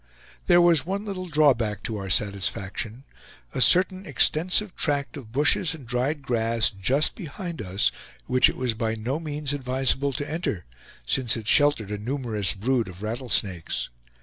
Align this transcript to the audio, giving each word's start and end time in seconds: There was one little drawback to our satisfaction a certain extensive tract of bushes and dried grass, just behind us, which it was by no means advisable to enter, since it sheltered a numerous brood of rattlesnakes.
There 0.47 0.61
was 0.63 0.83
one 0.83 1.05
little 1.05 1.27
drawback 1.27 1.83
to 1.83 1.97
our 1.97 2.09
satisfaction 2.09 3.03
a 3.53 3.61
certain 3.61 4.07
extensive 4.07 4.75
tract 4.75 5.15
of 5.15 5.31
bushes 5.31 5.75
and 5.75 5.85
dried 5.85 6.23
grass, 6.23 6.71
just 6.71 7.13
behind 7.13 7.61
us, 7.61 7.91
which 8.25 8.49
it 8.49 8.55
was 8.57 8.73
by 8.73 8.95
no 8.95 9.19
means 9.19 9.53
advisable 9.53 10.11
to 10.13 10.27
enter, 10.27 10.65
since 11.05 11.37
it 11.37 11.47
sheltered 11.47 11.91
a 11.91 11.99
numerous 11.99 12.55
brood 12.55 12.87
of 12.87 13.03
rattlesnakes. 13.03 13.89